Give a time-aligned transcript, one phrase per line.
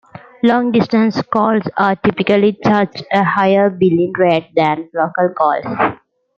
[0.41, 5.99] Long-distance calls are typically charged a higher billing rate than local calls.